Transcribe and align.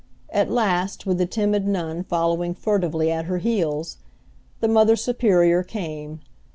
At 0.31 0.49
last, 0.49 1.05
with 1.05 1.19
the 1.19 1.27
timid 1.27 1.67
nun 1.67 2.01
following 2.03 2.55
furtively 2.55 3.11
at 3.11 3.25
her 3.25 3.37
heels, 3.37 3.97
the 4.59 4.67
Mother 4.67 4.95
Superior 4.95 5.61
came. 5.61 6.21